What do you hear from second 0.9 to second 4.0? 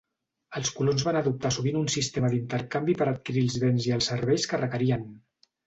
van adoptar sovint un sistema d'intercanvi per adquirir els béns i